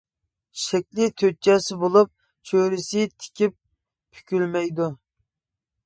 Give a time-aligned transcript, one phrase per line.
[0.61, 2.11] شەكلى تۆت چاسا بولۇپ،
[2.51, 3.57] چۆرىسى تىكىپ
[4.17, 4.93] پۈكۈلمەيدۇ.